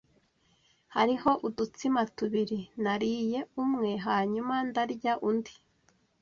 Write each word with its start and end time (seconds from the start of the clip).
Hariho 0.95 1.29
udutsima 1.47 2.01
tubiri. 2.17 2.59
Nariye 2.83 3.39
umwe 3.63 3.91
hanyuma 4.05 4.55
ndarya 4.67 5.13
undi. 5.29 5.53